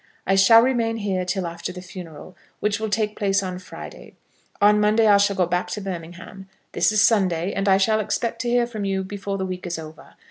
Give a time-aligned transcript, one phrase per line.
[0.25, 4.15] I shall remain here till after the funeral, which will take place on Friday.
[4.59, 6.49] On Monday I shall go back to Birmingham.
[6.71, 9.77] This is Sunday, and I shall expect to hear from you before the week is
[9.77, 10.15] over.